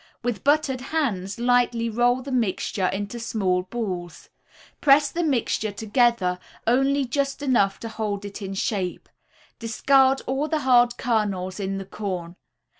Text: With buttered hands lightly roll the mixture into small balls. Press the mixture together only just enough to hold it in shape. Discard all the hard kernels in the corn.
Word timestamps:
With 0.23 0.43
buttered 0.43 0.81
hands 0.81 1.37
lightly 1.39 1.87
roll 1.87 2.23
the 2.23 2.31
mixture 2.31 2.87
into 2.87 3.19
small 3.19 3.61
balls. 3.61 4.29
Press 4.81 5.11
the 5.11 5.21
mixture 5.23 5.71
together 5.71 6.39
only 6.65 7.05
just 7.05 7.43
enough 7.43 7.79
to 7.81 7.87
hold 7.87 8.25
it 8.25 8.41
in 8.41 8.55
shape. 8.55 9.07
Discard 9.59 10.23
all 10.25 10.47
the 10.47 10.61
hard 10.61 10.97
kernels 10.97 11.59
in 11.59 11.77
the 11.77 11.85
corn. 11.85 12.35